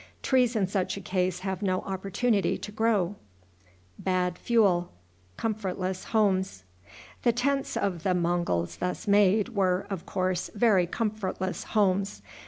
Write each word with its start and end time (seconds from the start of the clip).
Trees 0.23 0.55
in 0.55 0.65
such 0.65 0.97
a 0.97 0.99
case 0.99 1.41
have 1.41 1.61
no 1.61 1.81
opportunity 1.81 2.57
to 2.57 2.71
grow. 2.71 3.17
The 4.03 4.33
tents 7.23 7.77
of 7.77 8.01
the 8.03 8.15
Monguls 8.15 8.77
thus 8.77 9.07
made 9.07 9.49
were, 9.49 9.85
of 9.91 10.05
course, 10.07 10.49
very 10.55 10.87
comfortless 10.87 11.63
homes. 11.77 12.23